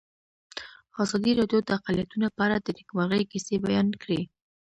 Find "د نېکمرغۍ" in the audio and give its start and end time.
2.61-3.23